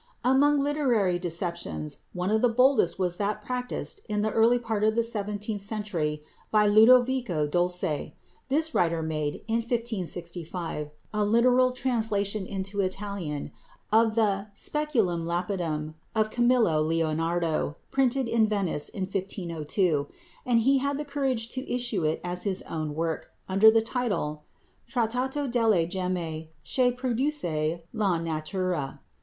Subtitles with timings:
[0.23, 4.95] Among literary deceptions one of the boldest was that practised in the early part of
[4.95, 8.15] the seventeenth century by Ludovico Dolce.
[8.49, 13.51] This writer made, in 1565, a literal translation into Italian
[13.93, 20.07] of the "Speculum lapidum" of Camillo Leonardo, printed in Venice in 1502,
[20.47, 24.45] and he had the courage to issue it as his own work, under the title
[24.89, 28.99] "Trattato delle gemme chè produce la natura."